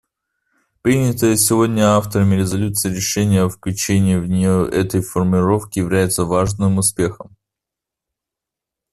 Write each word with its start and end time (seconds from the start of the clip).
Принятое 0.81 1.35
сегодня 1.35 1.89
авторами 1.95 2.33
резолюции 2.33 2.89
решение 2.89 3.43
о 3.43 3.49
включении 3.49 4.15
в 4.15 4.25
нее 4.27 4.67
этой 4.67 5.01
формулировки 5.01 5.77
является 5.77 6.25
важным 6.25 6.79
успехом. 6.79 7.35